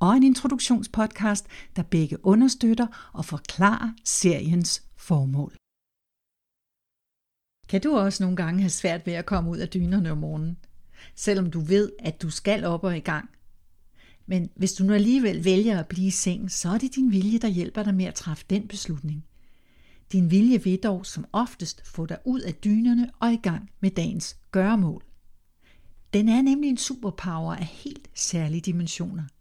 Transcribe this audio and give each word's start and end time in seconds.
og 0.00 0.16
en 0.16 0.22
introduktionspodcast, 0.22 1.46
der 1.76 1.82
begge 1.82 2.26
understøtter 2.26 3.10
og 3.12 3.24
forklarer 3.24 3.92
seriens 4.04 4.82
formål. 4.96 5.56
Kan 7.68 7.80
du 7.80 7.96
også 7.96 8.22
nogle 8.22 8.36
gange 8.36 8.60
have 8.60 8.70
svært 8.70 9.06
ved 9.06 9.12
at 9.12 9.26
komme 9.26 9.50
ud 9.50 9.58
af 9.58 9.68
dynerne 9.68 10.10
om 10.10 10.18
morgenen, 10.18 10.56
selvom 11.14 11.50
du 11.50 11.60
ved, 11.60 11.92
at 11.98 12.22
du 12.22 12.30
skal 12.30 12.64
op 12.64 12.84
og 12.84 12.96
i 12.96 13.00
gang? 13.00 13.30
Men 14.26 14.50
hvis 14.56 14.72
du 14.72 14.84
nu 14.84 14.92
alligevel 14.92 15.44
vælger 15.44 15.78
at 15.78 15.88
blive 15.88 16.06
i 16.06 16.10
seng, 16.10 16.50
så 16.50 16.68
er 16.68 16.78
det 16.78 16.94
din 16.94 17.12
vilje, 17.12 17.38
der 17.38 17.48
hjælper 17.48 17.82
dig 17.82 17.94
med 17.94 18.04
at 18.04 18.14
træffe 18.14 18.44
den 18.50 18.68
beslutning. 18.68 19.24
Din 20.12 20.30
vilje 20.30 20.62
vil 20.62 20.78
dog 20.82 21.06
som 21.06 21.24
oftest 21.32 21.86
få 21.86 22.06
dig 22.06 22.18
ud 22.24 22.40
af 22.40 22.54
dynerne 22.54 23.10
og 23.20 23.32
i 23.32 23.36
gang 23.36 23.70
med 23.80 23.90
dagens 23.90 24.36
gøremål. 24.50 25.04
Den 26.12 26.28
er 26.28 26.42
nemlig 26.42 26.70
en 26.70 26.76
superpower 26.76 27.54
af 27.54 27.66
helt 27.66 28.10
særlige 28.14 28.60
dimensioner– 28.60 29.24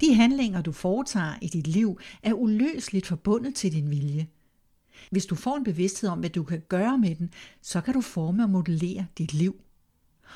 de 0.00 0.14
handlinger, 0.14 0.62
du 0.62 0.72
foretager 0.72 1.34
i 1.42 1.46
dit 1.46 1.66
liv, 1.66 1.98
er 2.22 2.32
uløseligt 2.32 3.06
forbundet 3.06 3.54
til 3.54 3.72
din 3.72 3.90
vilje. 3.90 4.26
Hvis 5.10 5.26
du 5.26 5.34
får 5.34 5.56
en 5.56 5.64
bevidsthed 5.64 6.10
om, 6.10 6.18
hvad 6.18 6.30
du 6.30 6.42
kan 6.42 6.62
gøre 6.68 6.98
med 6.98 7.14
den, 7.14 7.30
så 7.62 7.80
kan 7.80 7.94
du 7.94 8.00
forme 8.00 8.42
og 8.42 8.50
modellere 8.50 9.06
dit 9.18 9.34
liv. 9.34 9.60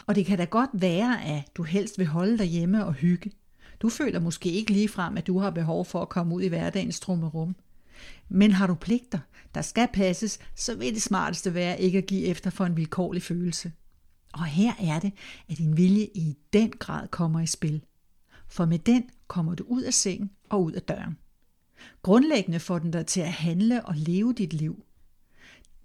Og 0.06 0.14
det 0.14 0.26
kan 0.26 0.38
da 0.38 0.44
godt 0.44 0.70
være, 0.72 1.24
at 1.24 1.56
du 1.56 1.62
helst 1.62 1.98
vil 1.98 2.06
holde 2.06 2.38
dig 2.38 2.46
hjemme 2.46 2.86
og 2.86 2.92
hygge. 2.92 3.32
Du 3.82 3.88
føler 3.88 4.20
måske 4.20 4.50
ikke 4.52 4.72
lige 4.72 4.88
frem, 4.88 5.16
at 5.16 5.26
du 5.26 5.38
har 5.38 5.50
behov 5.50 5.84
for 5.84 6.02
at 6.02 6.08
komme 6.08 6.34
ud 6.34 6.42
i 6.42 6.48
hverdagens 6.48 7.00
trummerum. 7.00 7.56
Men 8.28 8.52
har 8.52 8.66
du 8.66 8.74
pligter, 8.74 9.18
der 9.54 9.62
skal 9.62 9.88
passes, 9.92 10.38
så 10.54 10.74
vil 10.76 10.94
det 10.94 11.02
smarteste 11.02 11.54
være 11.54 11.80
ikke 11.80 11.98
at 11.98 12.06
give 12.06 12.24
efter 12.24 12.50
for 12.50 12.64
en 12.64 12.76
vilkårlig 12.76 13.22
følelse. 13.22 13.72
Og 14.32 14.44
her 14.44 14.72
er 14.80 15.00
det, 15.00 15.12
at 15.48 15.58
din 15.58 15.76
vilje 15.76 16.08
i 16.14 16.36
den 16.52 16.70
grad 16.70 17.08
kommer 17.08 17.40
i 17.40 17.46
spil 17.46 17.82
for 18.48 18.64
med 18.64 18.78
den 18.78 19.04
kommer 19.30 19.54
du 19.54 19.64
ud 19.66 19.82
af 19.82 19.94
sengen 19.94 20.30
og 20.48 20.64
ud 20.64 20.72
af 20.72 20.82
døren. 20.82 21.18
Grundlæggende 22.02 22.60
får 22.60 22.78
den 22.78 22.90
dig 22.90 23.06
til 23.06 23.20
at 23.20 23.32
handle 23.32 23.86
og 23.86 23.94
leve 23.96 24.32
dit 24.32 24.52
liv. 24.52 24.84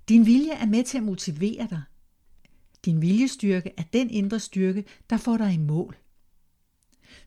Din 0.10 0.26
vilje 0.26 0.52
er 0.52 0.66
med 0.66 0.84
til 0.84 0.98
at 0.98 1.04
motivere 1.04 1.68
dig. 1.70 1.82
Din 2.86 3.02
viljestyrke 3.02 3.72
er 3.78 3.84
den 3.94 4.10
indre 4.10 4.40
styrke, 4.40 4.86
der 5.10 5.18
får 5.18 5.38
dig 5.38 5.54
i 5.54 5.58
mål. 5.58 5.98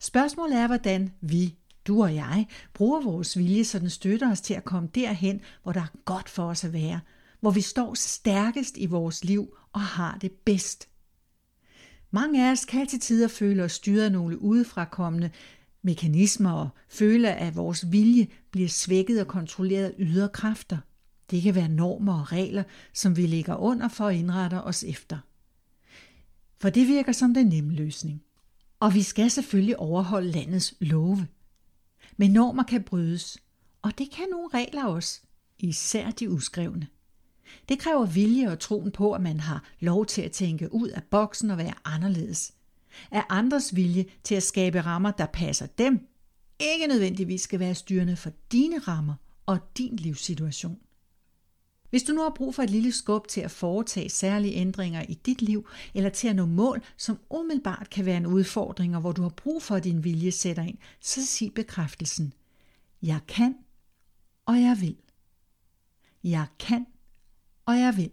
Spørgsmålet 0.01 0.57
er, 0.57 0.67
hvordan 0.67 1.13
vi, 1.21 1.55
du 1.87 2.03
og 2.03 2.15
jeg, 2.15 2.47
bruger 2.75 3.01
vores 3.01 3.39
vilje, 3.39 3.65
så 3.65 3.79
den 3.79 3.91
støtter 3.91 4.31
os 4.31 4.41
til 4.41 4.55
at 4.55 4.65
komme 4.65 4.89
derhen, 4.95 5.41
hvor 5.63 5.73
der 5.73 5.81
er 5.81 5.97
godt 6.05 6.29
for 6.29 6.45
os 6.45 6.65
at 6.65 6.73
være, 6.73 7.01
hvor 7.41 7.51
vi 7.51 7.61
står 7.61 7.95
stærkest 7.95 8.77
i 8.77 8.87
vores 8.87 9.25
liv 9.25 9.57
og 9.73 9.81
har 9.81 10.19
det 10.21 10.33
bedst. 10.33 10.89
Mange 12.11 12.49
af 12.49 12.53
os 12.53 12.65
kan 12.65 12.87
til 12.87 13.01
tider 13.01 13.29
føle 13.29 13.65
os 13.65 13.73
styret 13.73 14.05
af 14.05 14.13
nogle 14.13 14.43
udefrakommende 14.43 15.31
mekanismer 15.89 16.53
og 16.53 16.69
føle, 16.89 17.33
at 17.35 17.57
vores 17.57 17.93
vilje 17.93 18.27
bliver 18.51 18.69
svækket 18.69 19.21
og 19.21 19.27
kontrolleret 19.27 19.85
af 19.85 19.95
ydre 19.99 20.29
kræfter. 20.29 20.79
Det 21.31 21.43
kan 21.43 21.55
være 21.55 21.69
normer 21.69 22.21
og 22.21 22.33
regler, 22.33 22.63
som 22.93 23.17
vi 23.17 23.27
ligger 23.27 23.57
under 23.57 23.89
for 23.89 24.07
at 24.07 24.17
indrette 24.17 24.63
os 24.63 24.85
efter. 24.85 25.19
For 26.61 26.71
det 26.71 26.89
virker 26.89 27.13
som 27.13 27.35
den 27.35 27.47
nemme 27.47 27.73
løsning. 27.73 28.23
Og 28.81 28.95
vi 28.95 29.03
skal 29.03 29.31
selvfølgelig 29.31 29.79
overholde 29.79 30.31
landets 30.31 30.75
love. 30.81 31.27
Men 32.17 32.31
normer 32.31 32.63
kan 32.63 32.83
brydes, 32.83 33.39
og 33.83 33.99
det 33.99 34.11
kan 34.11 34.27
nogle 34.31 34.49
regler 34.55 34.85
også, 34.85 35.21
især 35.59 36.11
de 36.11 36.31
uskrevne. 36.31 36.87
Det 37.69 37.79
kræver 37.79 38.07
vilje 38.07 38.51
og 38.51 38.59
troen 38.59 38.91
på, 38.91 39.13
at 39.13 39.21
man 39.21 39.41
har 39.41 39.65
lov 39.81 40.07
til 40.07 40.23
at 40.23 40.33
tænke 40.33 40.75
ud 40.75 40.89
af 40.89 41.03
boksen 41.03 41.51
og 41.51 41.59
være 41.59 41.75
anderledes. 41.85 42.53
Er 43.11 43.23
andres 43.29 43.77
vilje 43.77 44.07
til 44.25 44.35
at 44.35 44.43
skabe 44.43 44.81
rammer, 44.81 45.11
der 45.11 45.27
passer 45.27 45.67
dem, 45.67 46.09
ikke 46.61 46.87
nødvendigvis 46.87 47.41
skal 47.41 47.61
være 47.61 47.75
styrende 47.75 48.17
for 48.17 48.31
dine 48.53 48.79
rammer 48.79 49.15
og 49.47 49.59
din 49.79 49.97
livssituation. 49.97 50.79
Hvis 51.91 52.03
du 52.03 52.13
nu 52.13 52.23
har 52.23 52.33
brug 52.37 52.55
for 52.55 52.63
et 52.63 52.71
lille 52.71 52.93
skub 52.93 53.29
til 53.29 53.41
at 53.41 53.51
foretage 53.51 54.09
særlige 54.09 54.55
ændringer 54.55 55.03
i 55.09 55.15
dit 55.15 55.43
liv, 55.43 55.69
eller 55.95 56.11
til 56.11 56.29
at 56.29 56.37
nå 56.37 56.47
mål, 56.47 56.83
som 56.97 57.19
umiddelbart 57.31 57.91
kan 57.91 58.07
være 58.07 58.17
en 58.17 58.27
udfordring, 58.27 58.95
og 58.95 59.01
hvor 59.01 59.13
du 59.13 59.23
har 59.23 59.29
brug 59.29 59.63
for, 59.63 59.75
at 59.75 59.85
din 59.85 60.05
vilje 60.05 60.31
sætter 60.31 60.63
ind, 60.63 60.79
så 61.01 61.27
sig 61.27 61.55
bekræftelsen. 61.55 62.33
Jeg 63.03 63.21
kan, 63.29 63.57
og 64.47 64.61
jeg 64.61 64.77
vil. 64.81 64.97
Jeg 66.25 66.47
kan, 66.59 66.87
og 67.67 67.79
jeg 67.79 67.97
vil. 67.97 68.11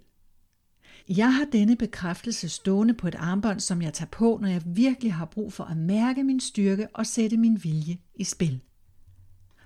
Jeg 1.10 1.36
har 1.36 1.46
denne 1.52 1.76
bekræftelse 1.76 2.50
stående 2.50 2.94
på 2.94 3.08
et 3.08 3.16
armbånd, 3.16 3.60
som 3.60 3.82
jeg 3.82 3.94
tager 3.94 4.10
på, 4.10 4.40
når 4.42 4.48
jeg 4.48 4.62
virkelig 4.66 5.14
har 5.14 5.26
brug 5.26 5.54
for 5.54 5.64
at 5.64 5.78
mærke 5.78 6.24
min 6.24 6.40
styrke 6.40 6.88
og 6.94 7.06
sætte 7.06 7.38
min 7.38 7.64
vilje 7.64 7.98
i 8.16 8.24
spil. 8.24 8.62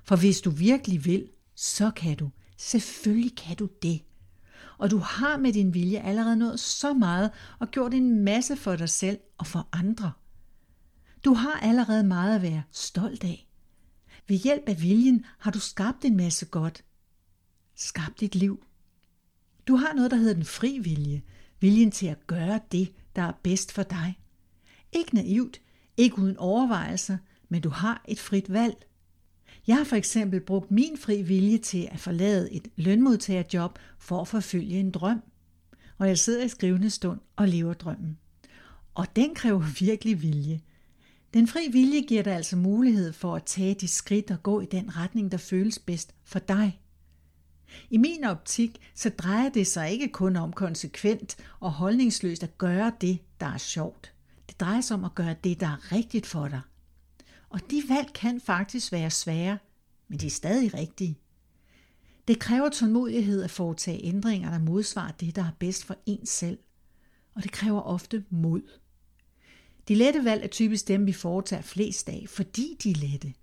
For 0.03 0.15
hvis 0.15 0.41
du 0.41 0.49
virkelig 0.49 1.05
vil, 1.05 1.29
så 1.55 1.91
kan 1.91 2.17
du. 2.17 2.29
Selvfølgelig 2.57 3.37
kan 3.37 3.55
du 3.55 3.69
det. 3.81 4.01
Og 4.77 4.91
du 4.91 4.97
har 4.97 5.37
med 5.37 5.53
din 5.53 5.73
vilje 5.73 5.99
allerede 5.99 6.35
nået 6.35 6.59
så 6.59 6.93
meget 6.93 7.31
og 7.59 7.71
gjort 7.71 7.93
en 7.93 8.23
masse 8.23 8.55
for 8.55 8.75
dig 8.75 8.89
selv 8.89 9.19
og 9.37 9.47
for 9.47 9.69
andre. 9.71 10.11
Du 11.25 11.33
har 11.33 11.59
allerede 11.59 12.03
meget 12.03 12.35
at 12.35 12.41
være 12.41 12.63
stolt 12.71 13.23
af. 13.23 13.49
Ved 14.27 14.37
hjælp 14.37 14.63
af 14.67 14.81
viljen 14.81 15.25
har 15.37 15.51
du 15.51 15.59
skabt 15.59 16.05
en 16.05 16.17
masse 16.17 16.45
godt. 16.45 16.83
Skabt 17.75 18.19
dit 18.19 18.35
liv 18.35 18.63
du 19.69 19.75
har 19.75 19.93
noget, 19.93 20.11
der 20.11 20.17
hedder 20.17 20.33
den 20.33 20.45
fri 20.45 20.79
vilje. 20.79 21.21
Viljen 21.59 21.91
til 21.91 22.07
at 22.07 22.27
gøre 22.27 22.59
det, 22.71 22.91
der 23.15 23.21
er 23.21 23.31
bedst 23.43 23.71
for 23.71 23.83
dig. 23.83 24.19
Ikke 24.91 25.15
naivt, 25.15 25.61
ikke 25.97 26.19
uden 26.19 26.37
overvejelser, 26.37 27.17
men 27.49 27.61
du 27.61 27.69
har 27.69 28.05
et 28.07 28.19
frit 28.19 28.53
valg. 28.53 28.85
Jeg 29.67 29.77
har 29.77 29.83
for 29.83 29.95
eksempel 29.95 30.39
brugt 30.39 30.71
min 30.71 30.97
fri 30.97 31.21
vilje 31.21 31.57
til 31.57 31.87
at 31.91 31.99
forlade 31.99 32.53
et 32.53 32.67
lønmodtagerjob 32.75 33.79
for 33.99 34.21
at 34.21 34.27
forfølge 34.27 34.79
en 34.79 34.91
drøm. 34.91 35.21
Og 35.97 36.07
jeg 36.07 36.17
sidder 36.17 36.45
i 36.45 36.49
skrivende 36.49 36.89
stund 36.89 37.19
og 37.35 37.47
lever 37.47 37.73
drømmen. 37.73 38.17
Og 38.95 39.15
den 39.15 39.35
kræver 39.35 39.59
virkelig 39.79 40.21
vilje. 40.21 40.59
Den 41.33 41.47
fri 41.47 41.59
vilje 41.71 42.01
giver 42.01 42.23
dig 42.23 42.33
altså 42.33 42.55
mulighed 42.55 43.13
for 43.13 43.35
at 43.35 43.43
tage 43.43 43.73
de 43.73 43.87
skridt 43.87 44.31
og 44.31 44.43
gå 44.43 44.61
i 44.61 44.65
den 44.65 44.97
retning, 44.97 45.31
der 45.31 45.37
føles 45.37 45.79
bedst 45.79 46.13
for 46.23 46.39
dig. 46.39 46.78
I 47.89 47.97
min 47.97 48.23
optik, 48.23 48.77
så 48.95 49.09
drejer 49.09 49.49
det 49.49 49.67
sig 49.67 49.91
ikke 49.91 50.07
kun 50.07 50.35
om 50.35 50.53
konsekvent 50.53 51.37
og 51.59 51.71
holdningsløst 51.71 52.43
at 52.43 52.57
gøre 52.57 52.91
det, 53.01 53.19
der 53.39 53.45
er 53.45 53.57
sjovt. 53.57 54.13
Det 54.49 54.59
drejer 54.59 54.81
sig 54.81 54.93
om 54.93 55.03
at 55.03 55.15
gøre 55.15 55.35
det, 55.43 55.59
der 55.59 55.67
er 55.67 55.91
rigtigt 55.91 56.25
for 56.25 56.47
dig. 56.47 56.61
Og 57.49 57.59
de 57.71 57.83
valg 57.89 58.13
kan 58.13 58.41
faktisk 58.41 58.91
være 58.91 59.09
svære, 59.09 59.57
men 60.07 60.19
de 60.19 60.25
er 60.25 60.29
stadig 60.29 60.73
rigtige. 60.73 61.17
Det 62.27 62.39
kræver 62.39 62.69
tålmodighed 62.69 63.43
at 63.43 63.51
foretage 63.51 64.05
ændringer, 64.05 64.51
der 64.51 64.59
modsvarer 64.59 65.11
det, 65.11 65.35
der 65.35 65.43
er 65.43 65.51
bedst 65.59 65.85
for 65.85 65.95
ens 66.05 66.29
selv. 66.29 66.57
Og 67.35 67.43
det 67.43 67.51
kræver 67.51 67.81
ofte 67.81 68.23
mod. 68.29 68.61
De 69.87 69.95
lette 69.95 70.25
valg 70.25 70.43
er 70.43 70.47
typisk 70.47 70.87
dem, 70.87 71.05
vi 71.05 71.13
foretager 71.13 71.61
flest 71.61 72.09
af, 72.09 72.25
fordi 72.27 72.77
de 72.83 72.91
er 72.91 72.95
lette. 72.95 73.33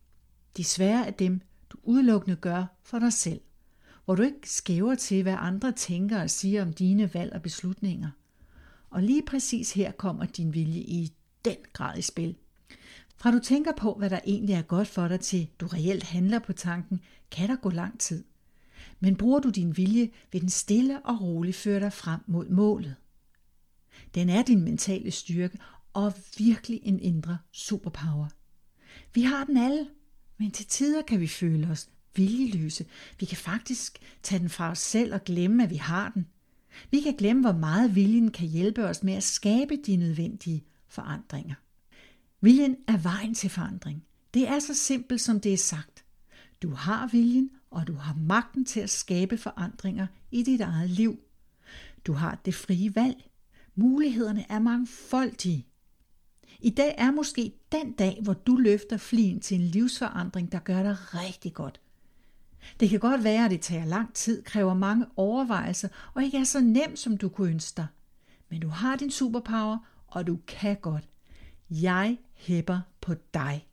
De 0.56 0.64
svære 0.64 1.06
er 1.06 1.10
dem, 1.10 1.40
du 1.70 1.78
udelukkende 1.82 2.36
gør 2.36 2.64
for 2.82 2.98
dig 2.98 3.12
selv 3.12 3.40
hvor 4.06 4.14
du 4.14 4.22
ikke 4.22 4.50
skæver 4.50 4.94
til, 4.94 5.22
hvad 5.22 5.36
andre 5.38 5.72
tænker 5.72 6.22
og 6.22 6.30
siger 6.30 6.62
om 6.62 6.72
dine 6.72 7.14
valg 7.14 7.32
og 7.32 7.42
beslutninger. 7.42 8.10
Og 8.90 9.02
lige 9.02 9.22
præcis 9.26 9.72
her 9.72 9.92
kommer 9.92 10.24
din 10.24 10.54
vilje 10.54 10.80
i 10.80 11.12
den 11.44 11.56
grad 11.72 11.98
i 11.98 12.02
spil. 12.02 12.36
Fra 13.16 13.30
du 13.30 13.38
tænker 13.38 13.72
på, 13.76 13.94
hvad 13.94 14.10
der 14.10 14.20
egentlig 14.26 14.54
er 14.54 14.62
godt 14.62 14.88
for 14.88 15.08
dig, 15.08 15.20
til 15.20 15.48
du 15.60 15.66
reelt 15.66 16.02
handler 16.02 16.38
på 16.38 16.52
tanken, 16.52 17.00
kan 17.30 17.48
der 17.48 17.56
gå 17.56 17.70
lang 17.70 18.00
tid. 18.00 18.24
Men 19.00 19.16
bruger 19.16 19.40
du 19.40 19.50
din 19.50 19.76
vilje, 19.76 20.10
vil 20.32 20.40
den 20.40 20.50
stille 20.50 21.00
og 21.04 21.20
roligt 21.20 21.56
føre 21.56 21.80
dig 21.80 21.92
frem 21.92 22.20
mod 22.26 22.48
målet. 22.48 22.94
Den 24.14 24.28
er 24.30 24.42
din 24.42 24.62
mentale 24.62 25.10
styrke 25.10 25.58
og 25.92 26.12
virkelig 26.38 26.80
en 26.82 27.00
indre 27.00 27.38
superpower. 27.52 28.28
Vi 29.14 29.22
har 29.22 29.44
den 29.44 29.56
alle, 29.56 29.88
men 30.38 30.50
til 30.50 30.66
tider 30.66 31.02
kan 31.02 31.20
vi 31.20 31.26
føle 31.26 31.68
os 31.70 31.88
viljeløse. 32.16 32.84
Vi 33.20 33.26
kan 33.26 33.36
faktisk 33.36 33.98
tage 34.22 34.38
den 34.38 34.48
fra 34.48 34.70
os 34.70 34.78
selv 34.78 35.14
og 35.14 35.24
glemme, 35.24 35.62
at 35.62 35.70
vi 35.70 35.76
har 35.76 36.10
den. 36.14 36.26
Vi 36.90 37.00
kan 37.00 37.14
glemme, 37.16 37.42
hvor 37.42 37.52
meget 37.52 37.94
viljen 37.94 38.30
kan 38.30 38.48
hjælpe 38.48 38.84
os 38.84 39.02
med 39.02 39.14
at 39.14 39.22
skabe 39.22 39.76
de 39.86 39.96
nødvendige 39.96 40.64
forandringer. 40.88 41.54
Viljen 42.40 42.76
er 42.88 42.96
vejen 42.96 43.34
til 43.34 43.50
forandring. 43.50 44.04
Det 44.34 44.48
er 44.48 44.58
så 44.58 44.74
simpelt, 44.74 45.20
som 45.20 45.40
det 45.40 45.52
er 45.52 45.56
sagt. 45.56 46.04
Du 46.62 46.70
har 46.70 47.08
viljen, 47.12 47.50
og 47.70 47.86
du 47.86 47.94
har 47.94 48.14
magten 48.14 48.64
til 48.64 48.80
at 48.80 48.90
skabe 48.90 49.38
forandringer 49.38 50.06
i 50.30 50.42
dit 50.42 50.60
eget 50.60 50.90
liv. 50.90 51.18
Du 52.06 52.12
har 52.12 52.40
det 52.44 52.54
frie 52.54 52.94
valg. 52.94 53.30
Mulighederne 53.74 54.44
er 54.48 54.58
mangfoldige. 54.58 55.66
I 56.60 56.70
dag 56.70 56.94
er 56.98 57.10
måske 57.10 57.52
den 57.72 57.92
dag, 57.92 58.18
hvor 58.22 58.32
du 58.32 58.56
løfter 58.56 58.96
flien 58.96 59.40
til 59.40 59.60
en 59.60 59.66
livsforandring, 59.66 60.52
der 60.52 60.58
gør 60.58 60.82
dig 60.82 60.96
rigtig 61.14 61.54
godt. 61.54 61.80
Det 62.80 62.90
kan 62.90 63.00
godt 63.00 63.24
være, 63.24 63.44
at 63.44 63.50
det 63.50 63.60
tager 63.60 63.84
lang 63.84 64.14
tid, 64.14 64.42
kræver 64.42 64.74
mange 64.74 65.06
overvejelser 65.16 65.88
og 66.14 66.24
ikke 66.24 66.38
er 66.38 66.44
så 66.44 66.60
nemt, 66.60 66.98
som 66.98 67.16
du 67.16 67.28
kunne 67.28 67.50
ønske 67.50 67.76
dig. 67.76 67.86
Men 68.50 68.60
du 68.60 68.68
har 68.68 68.96
din 68.96 69.10
superpower, 69.10 69.78
og 70.06 70.26
du 70.26 70.38
kan 70.46 70.76
godt. 70.76 71.08
Jeg 71.70 72.18
hæpper 72.34 72.80
på 73.00 73.14
dig. 73.34 73.66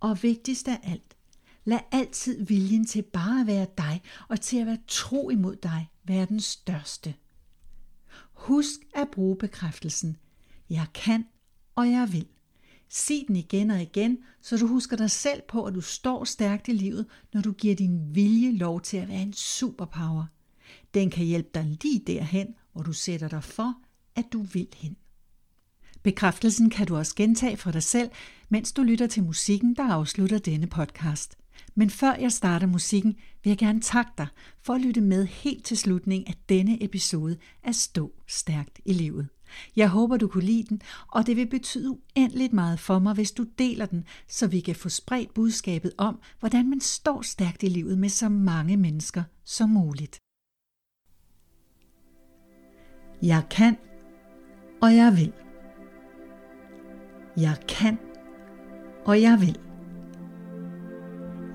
Og 0.00 0.22
vigtigst 0.22 0.68
af 0.68 0.80
alt, 0.82 1.16
lad 1.64 1.80
altid 1.92 2.44
viljen 2.44 2.86
til 2.86 3.02
bare 3.02 3.40
at 3.40 3.46
være 3.46 3.66
dig 3.78 4.02
og 4.28 4.40
til 4.40 4.56
at 4.56 4.66
være 4.66 4.78
tro 4.88 5.30
imod 5.30 5.56
dig 5.56 5.90
være 6.04 6.26
den 6.26 6.40
største. 6.40 7.14
Husk 8.32 8.80
at 8.94 9.08
bruge 9.12 9.36
bekræftelsen. 9.36 10.16
Jeg 10.70 10.86
kan, 10.94 11.26
og 11.74 11.90
jeg 11.90 12.12
vil. 12.12 12.28
Sig 12.88 13.24
den 13.28 13.36
igen 13.36 13.70
og 13.70 13.82
igen, 13.82 14.18
så 14.42 14.56
du 14.56 14.66
husker 14.66 14.96
dig 14.96 15.10
selv 15.10 15.42
på, 15.48 15.64
at 15.64 15.74
du 15.74 15.80
står 15.80 16.24
stærkt 16.24 16.68
i 16.68 16.72
livet, 16.72 17.06
når 17.32 17.40
du 17.40 17.52
giver 17.52 17.74
din 17.74 18.14
vilje 18.14 18.52
lov 18.52 18.80
til 18.80 18.96
at 18.96 19.08
være 19.08 19.22
en 19.22 19.32
superpower. 19.32 20.24
Den 20.94 21.10
kan 21.10 21.24
hjælpe 21.24 21.48
dig 21.54 21.78
lige 21.82 22.02
derhen, 22.06 22.54
hvor 22.72 22.82
du 22.82 22.92
sætter 22.92 23.28
dig 23.28 23.44
for, 23.44 23.74
at 24.16 24.24
du 24.32 24.42
vil 24.42 24.68
hen. 24.76 24.96
Bekræftelsen 26.02 26.70
kan 26.70 26.86
du 26.86 26.96
også 26.96 27.14
gentage 27.16 27.56
for 27.56 27.70
dig 27.70 27.82
selv, 27.82 28.10
mens 28.48 28.72
du 28.72 28.82
lytter 28.82 29.06
til 29.06 29.22
musikken, 29.22 29.74
der 29.76 29.92
afslutter 29.92 30.38
denne 30.38 30.66
podcast. 30.66 31.36
Men 31.74 31.90
før 31.90 32.14
jeg 32.14 32.32
starter 32.32 32.66
musikken, 32.66 33.14
vil 33.42 33.50
jeg 33.50 33.58
gerne 33.58 33.80
takke 33.80 34.10
dig 34.18 34.26
for 34.62 34.74
at 34.74 34.80
lytte 34.80 35.00
med 35.00 35.26
helt 35.26 35.64
til 35.64 35.76
slutningen 35.76 36.28
af 36.28 36.34
denne 36.48 36.84
episode 36.84 37.36
af 37.62 37.74
Stå 37.74 38.12
Stærkt 38.26 38.80
i 38.84 38.92
Livet. 38.92 39.28
Jeg 39.76 39.88
håber, 39.88 40.16
du 40.16 40.28
kunne 40.28 40.44
lide 40.44 40.68
den, 40.68 40.80
og 41.08 41.26
det 41.26 41.36
vil 41.36 41.46
betyde 41.46 41.90
uendeligt 41.90 42.52
meget 42.52 42.80
for 42.80 42.98
mig, 42.98 43.14
hvis 43.14 43.32
du 43.32 43.46
deler 43.58 43.86
den, 43.86 44.04
så 44.28 44.46
vi 44.46 44.60
kan 44.60 44.74
få 44.74 44.88
spredt 44.88 45.34
budskabet 45.34 45.92
om, 45.98 46.20
hvordan 46.40 46.70
man 46.70 46.80
står 46.80 47.22
stærkt 47.22 47.62
i 47.62 47.68
livet 47.68 47.98
med 47.98 48.08
så 48.08 48.28
mange 48.28 48.76
mennesker 48.76 49.22
som 49.44 49.70
muligt. 49.70 50.18
Jeg 53.22 53.42
kan, 53.50 53.76
og 54.82 54.96
jeg 54.96 55.16
vil. 55.16 55.32
Jeg 57.36 57.56
kan, 57.68 57.98
og 59.04 59.22
jeg 59.22 59.40
vil. 59.40 59.58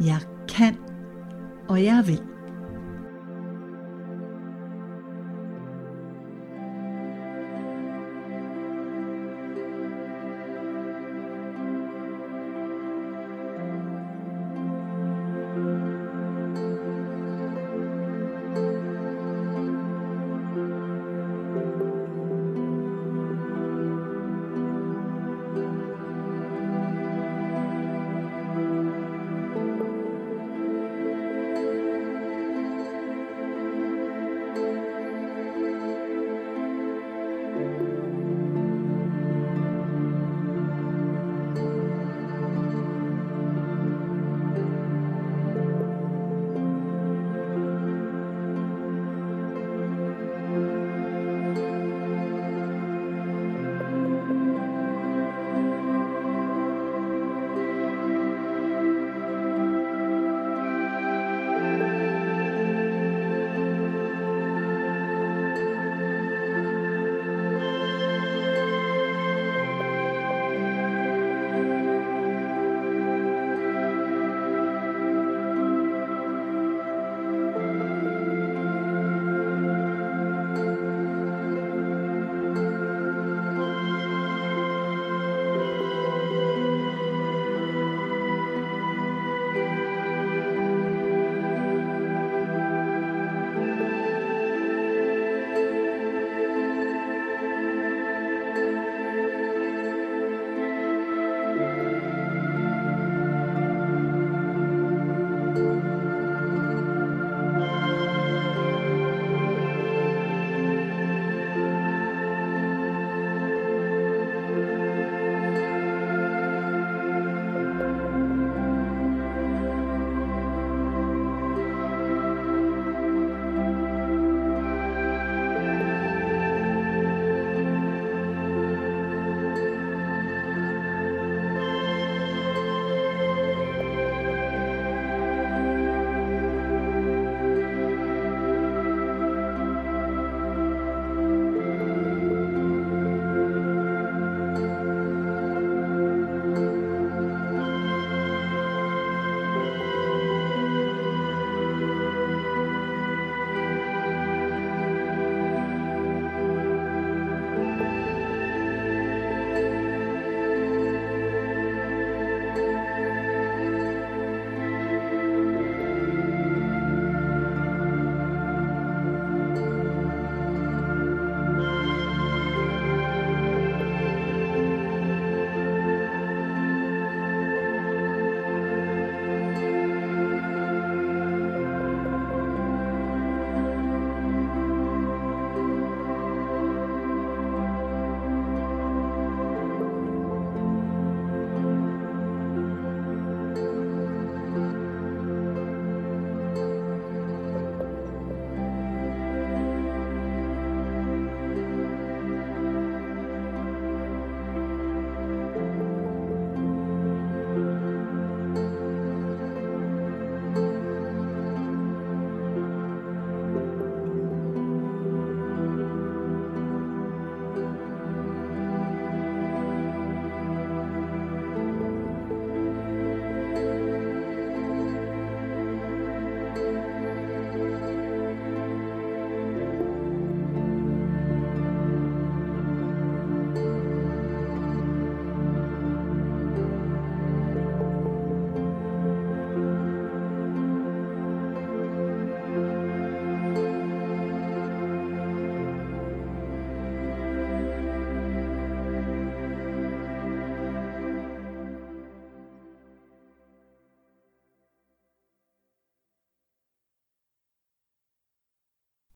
Jeg 0.06 0.20
kan, 0.48 0.78
og 1.70 1.84
jeg 1.84 2.04
vil. 2.08 2.39